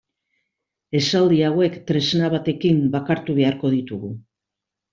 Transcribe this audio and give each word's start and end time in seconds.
Esaldi 0.99 1.41
hauek 1.49 1.75
tresna 1.91 2.31
batekin 2.37 2.81
bakartu 2.97 3.37
beharko 3.41 3.73
ditugu. 3.77 4.11